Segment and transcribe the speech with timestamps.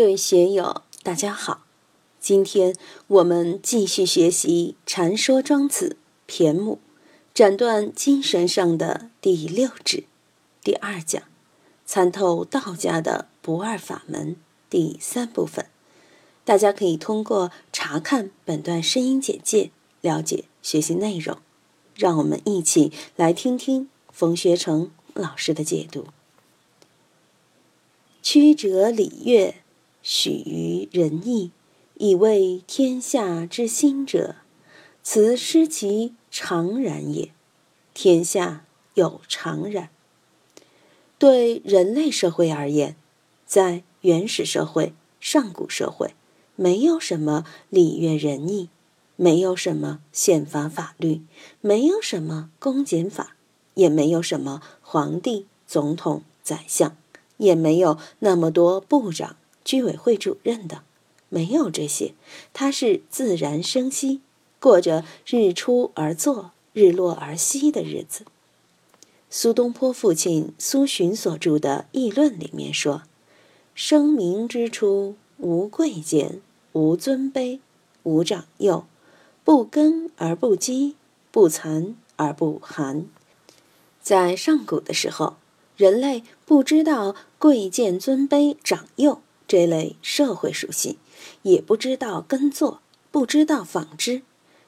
[0.00, 1.66] 各位学友，大家好。
[2.18, 2.74] 今天
[3.06, 5.98] 我们继续学习《禅说庄子》
[6.32, 6.78] 骈母，
[7.34, 10.04] 斩断精神上的第六指，
[10.62, 11.22] 第二讲，
[11.84, 14.36] 参透道家的不二法门
[14.70, 15.66] 第三部分。
[16.46, 19.70] 大家可以通过查看本段声音简介
[20.00, 21.36] 了解学习内容。
[21.94, 26.06] 让我们一起来听听冯学成老师的解读。
[28.22, 29.56] 曲折礼乐。
[30.02, 31.50] 许于仁义，
[31.98, 34.36] 以为天下之心者，
[35.02, 37.32] 此失其常然也。
[37.92, 39.90] 天下有常然。
[41.18, 42.96] 对人类社会而言，
[43.44, 46.14] 在原始社会、上古社会，
[46.56, 48.70] 没有什么礼乐仁义，
[49.16, 51.20] 没有什么宪法法律，
[51.60, 53.36] 没有什么公检法，
[53.74, 56.96] 也没有什么皇帝、总统、宰相，
[57.36, 59.36] 也没有那么多部长。
[59.64, 60.82] 居委会主任的，
[61.28, 62.14] 没有这些，
[62.52, 64.20] 他是自然生息，
[64.58, 68.24] 过着日出而作、日落而息的日子。
[69.28, 73.02] 苏东坡父亲苏洵所著的《议论》里面说
[73.76, 76.40] ：“生民之初，无贵贱，
[76.72, 77.60] 无尊卑，
[78.02, 78.84] 无长幼，
[79.44, 80.96] 不耕而不饥，
[81.30, 83.06] 不蚕而不寒。”
[84.02, 85.36] 在上古的时候，
[85.76, 89.20] 人类不知道贵贱尊卑长幼。
[89.50, 90.96] 这类社会属性，
[91.42, 94.22] 也不知道耕作，不知道纺织，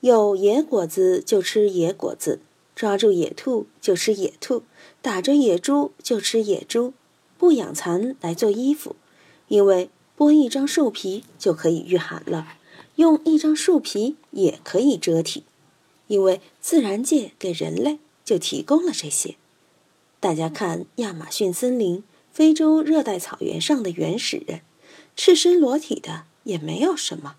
[0.00, 2.40] 有野果子就吃野果子，
[2.74, 4.64] 抓住野兔就吃野兔，
[5.00, 6.92] 打着野猪就吃野猪，
[7.38, 8.96] 不养蚕来做衣服，
[9.46, 12.56] 因为剥一张树皮就可以御寒了，
[12.96, 15.44] 用一张树皮也可以遮体，
[16.08, 19.36] 因为自然界给人类就提供了这些。
[20.18, 22.02] 大家看亚马逊森林。
[22.34, 24.62] 非洲热带草原上的原始人，
[25.14, 27.36] 赤身裸体的也没有什么，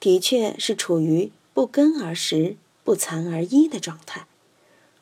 [0.00, 4.26] 的确是处于不耕而食、不蚕而衣的状态。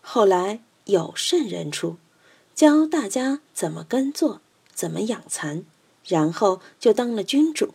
[0.03, 1.97] 后来有圣人出，
[2.55, 4.43] 教大家怎么耕作、
[4.75, 5.65] 怎么养蚕，
[6.07, 7.73] 然后就当了君主，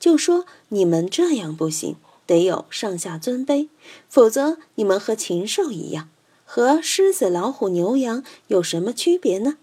[0.00, 1.94] 就说你们这样不行，
[2.26, 3.68] 得有上下尊卑，
[4.08, 6.08] 否则你们和禽兽一样，
[6.44, 9.58] 和狮子、老虎、牛羊有什么区别呢？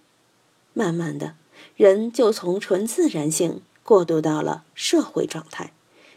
[0.75, 1.35] 慢慢的，
[1.75, 5.73] 人就从纯自然性过渡到了社会状态。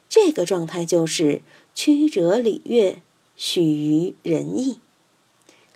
[0.09, 1.43] 这个状态就是
[1.75, 3.03] 曲折礼乐，
[3.37, 4.81] 许于仁义。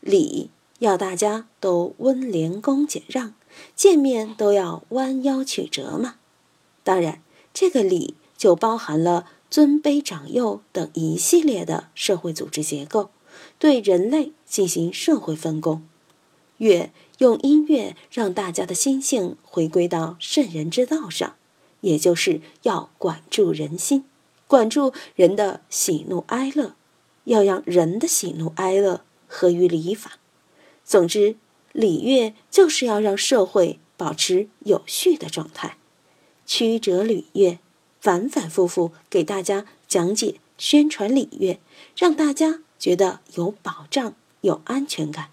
[0.01, 3.35] 礼要大家都温良恭俭让，
[3.75, 6.17] 见面都要弯腰曲折嘛。
[6.85, 7.21] 当然，
[7.53, 13.11] 这个礼就包含了尊卑长幼等一系列的社会组织结构，
[13.59, 15.83] 对人类进行社会分工。
[16.59, 16.91] 乐。
[17.21, 21.37] 用音乐让大家的心性回归到圣人之道上，
[21.83, 24.07] 也就是要管住人心，
[24.47, 26.75] 管住人的喜怒哀乐，
[27.25, 30.13] 要让人的喜怒哀乐合于礼法。
[30.83, 31.37] 总之，
[31.73, 35.77] 礼乐就是要让社会保持有序的状态。
[36.47, 37.59] 曲折礼乐，
[38.01, 41.61] 反反复复给大家讲解、宣传礼乐，
[41.95, 45.29] 让大家觉得有保障、有安全感。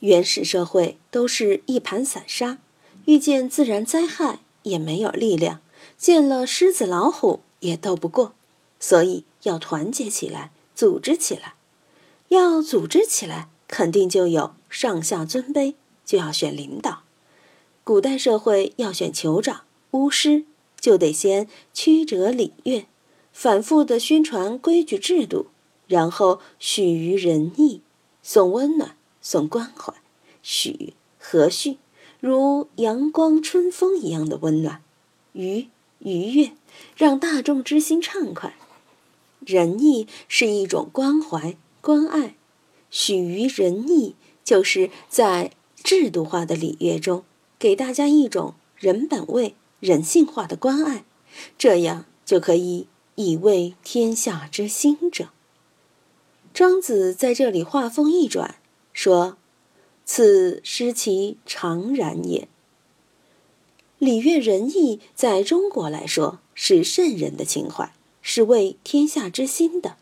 [0.00, 2.58] 原始社会都是一盘散沙，
[3.06, 5.60] 遇见自然灾害也没有力量，
[5.96, 8.34] 见了狮子老虎也斗不过，
[8.78, 11.54] 所以要团结起来，组织起来。
[12.28, 15.74] 要组织起来，肯定就有上下尊卑，
[16.04, 17.02] 就要选领导。
[17.82, 20.44] 古代社会要选酋长、巫师，
[20.78, 22.86] 就得先曲折礼乐，
[23.32, 25.46] 反复的宣传规矩制度，
[25.88, 27.82] 然后许于仁义，
[28.22, 28.96] 送温暖。
[29.30, 29.94] 送关怀，
[30.42, 31.76] 许和煦，
[32.18, 34.82] 如阳光春风一样的温暖，
[35.34, 35.68] 愉
[36.00, 36.50] 愉悦，
[36.96, 38.56] 让大众之心畅快。
[39.46, 42.34] 仁义是一种关怀关爱，
[42.90, 47.22] 许于仁义，就是在制度化的礼乐中，
[47.56, 51.04] 给大家一种人本位、人性化的关爱，
[51.56, 55.28] 这样就可以以为天下之心者。
[56.52, 58.56] 庄子在这里话锋一转。
[58.92, 59.36] 说
[60.04, 62.48] ：“此失其常然也。
[63.98, 67.92] 礼乐仁义，在中国来说是圣人的情怀，
[68.22, 69.96] 是为天下之心的。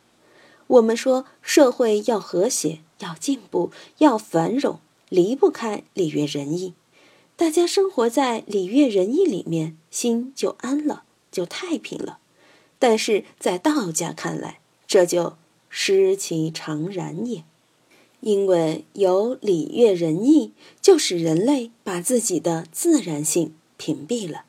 [0.68, 6.74] 我们说社会要和谐，要进步，要繁荣，离不开礼乐仁义。
[7.36, 12.18] 大家生活在礼乐仁义里面，心就安了，就太平了。
[12.78, 15.36] 但是在道家看来，这就
[15.68, 17.44] 失其常然也。”
[18.20, 24.44] 因为有礼乐仁义，就使人类把自己的自然性屏蔽了。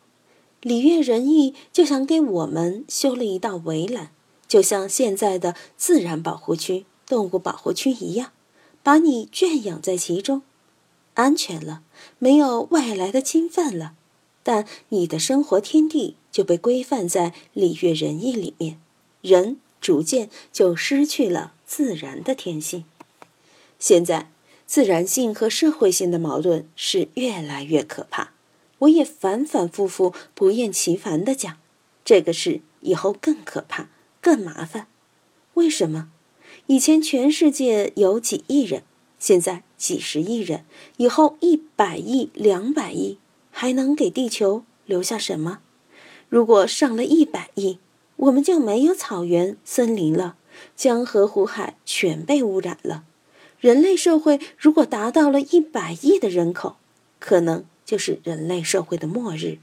[0.61, 4.11] 礼乐仁义就想给我们修了一道围栏，
[4.47, 8.31] 就像现在的自然保护区、动物保护区一样，
[8.83, 10.41] 把你圈养在其中，
[11.13, 11.83] 安全了，
[12.17, 13.93] 没有外来的侵犯了，
[14.43, 18.79] 但你的生活天地就被规范在礼乐仁义里面，
[19.21, 22.83] 人逐渐就失去了自然的天性。
[23.79, 24.29] 现在。
[24.71, 28.33] 自然性和社会性的矛盾是越来越可怕，
[28.77, 31.57] 我也反反复复、不厌其烦地讲，
[32.05, 33.89] 这个事以后更可怕、
[34.21, 34.85] 更麻烦。
[35.55, 36.11] 为什么？
[36.67, 38.83] 以前全世界有几亿人，
[39.17, 40.65] 现在几十亿人，
[40.97, 43.17] 以后一百亿、两百亿，
[43.49, 45.61] 还能给地球留下什么？
[46.29, 47.79] 如果上了一百亿，
[48.17, 50.35] 我们就没有草原、森林了，
[50.75, 53.05] 江河湖海全被污染了。
[53.59, 56.77] 人类社会如果达到了一百亿的人口，
[57.19, 59.57] 可能就是人类社会的末日。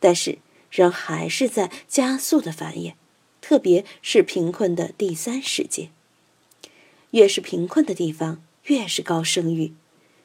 [0.00, 0.38] 但是
[0.70, 2.94] 人还是在加速的繁衍，
[3.42, 5.90] 特别是贫困的第三世界。
[7.10, 9.72] 越是贫困的地方，越是高生育。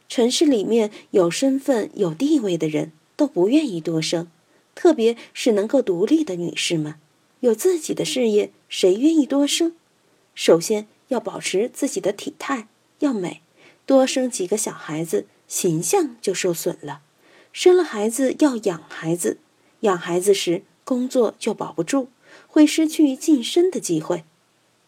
[0.07, 4.29] 城市里面有身份、有地位的人都不愿意多生，
[4.75, 6.95] 特别是能够独立的女士们，
[7.41, 9.73] 有自己的事业，谁愿意多生？
[10.35, 12.67] 首先要保持自己的体态。
[13.03, 13.41] 要美，
[13.85, 17.01] 多生几个小孩子，形象就受损了。
[17.51, 19.38] 生了孩子要养孩子，
[19.81, 22.07] 养孩子时工作就保不住，
[22.47, 24.23] 会失去晋升的机会。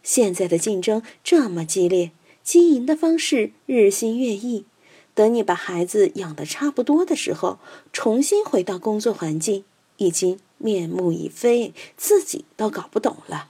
[0.01, 4.65] 现在的竞争这么激烈，经营的方式日新月异。
[5.13, 7.59] 等你把孩子养得差不多的时候，
[7.91, 9.65] 重新回到工作环境，
[9.97, 13.49] 已经面目已非，自己都搞不懂了。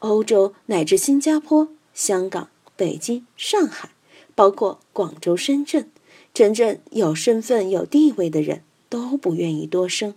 [0.00, 2.48] 欧洲乃至新加坡、香港。
[2.76, 3.90] 北京、上海，
[4.34, 5.88] 包括广州、深圳，
[6.34, 10.14] 真正有身份、有地位的人都不愿意多生，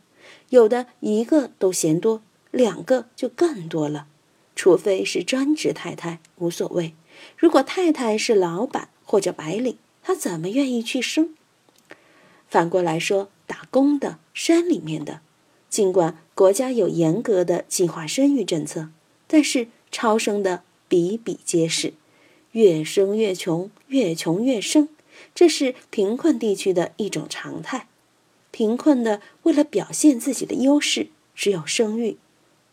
[0.50, 2.22] 有的一个都嫌多，
[2.52, 4.08] 两个就更多了。
[4.56, 6.94] 除非是专职太太，无所谓。
[7.38, 11.36] 如果太太是老板或者白领，他怎么愿意去生？
[12.50, 15.22] 反过来说，打工的、山里面的，
[15.70, 18.90] 尽管国家有严格的计划生育政策，
[19.28, 21.94] 但是超生的比比皆是。
[22.52, 24.90] 越生越穷，越穷越生，
[25.36, 27.88] 这是贫困地区的一种常态。
[28.52, 32.18] 贫困的为了表现自己的优势，只有生育。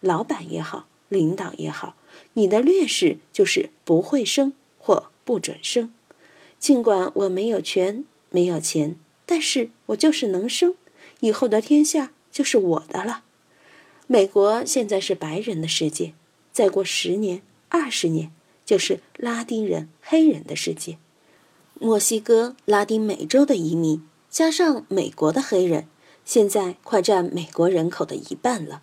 [0.00, 1.96] 老板也好，领导也好，
[2.34, 5.93] 你的劣势就是不会生或不准生。
[6.58, 8.96] 尽管我没有权，没有钱，
[9.26, 10.75] 但是我就是能生，
[11.20, 13.25] 以后的天下就是我的了。
[14.06, 16.14] 美国现在是白人的世界，
[16.52, 18.32] 再过十年、二十年。
[18.67, 20.99] 就是拉丁人、黑人的世界，
[21.79, 25.87] 墨西哥、拉丁美洲的移民加上美国的黑人，
[26.25, 28.83] 现在快占美国人口的一半了。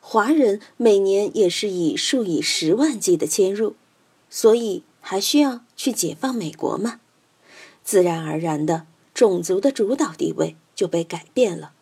[0.00, 3.76] 华人每年也是以数以十万计的迁入，
[4.30, 7.00] 所以还需要去解放美国吗？
[7.84, 11.72] 自然而然的，种族的主导地位就被改变了。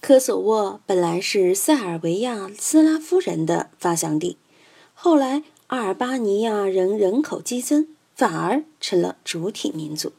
[0.00, 4.36] 科索沃本来是塞尔维亚斯拉夫人的发祥地，
[4.92, 5.44] 后来。
[5.68, 10.12] 阿尔巴尼亚人人口激增，反而成了主体民族。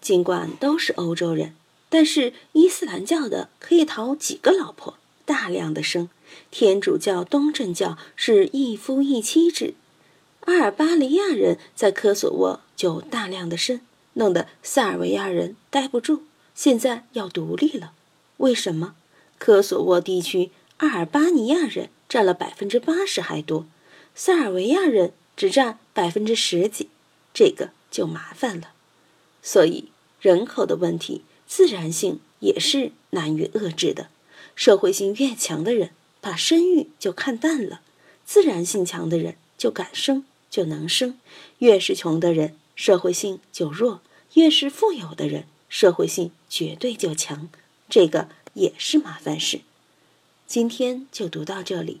[0.00, 1.54] 尽管都是欧洲人，
[1.88, 6.08] 但是伊斯兰教的可以讨几个老婆，大量的生；
[6.50, 9.74] 天主教、东正教是一夫一妻制。
[10.46, 13.80] 阿尔巴尼亚人在科索沃就大量的生，
[14.14, 16.22] 弄得塞尔维亚人待不住，
[16.56, 17.92] 现在要独立了。
[18.38, 18.96] 为什么？
[19.38, 23.66] 科索沃地区阿尔巴尼亚人占了百分之八十还多。
[24.14, 26.88] 塞尔维亚人只占百分之十几，
[27.32, 28.72] 这个就麻烦了。
[29.42, 29.88] 所以
[30.20, 34.08] 人口的问题，自然性也是难于遏制的。
[34.54, 35.90] 社会性越强的人，
[36.20, 37.80] 把生育就看淡了；
[38.24, 41.18] 自然性强的人就敢生，就能生。
[41.58, 44.00] 越是穷的人，社会性就弱；
[44.34, 47.48] 越是富有的人，社会性绝对就强。
[47.88, 49.60] 这个也是麻烦事。
[50.46, 52.00] 今天就读到这里。